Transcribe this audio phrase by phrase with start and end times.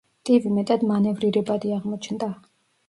[0.29, 2.33] ტივი მეტად მანევრირებადი აღმოჩნდა.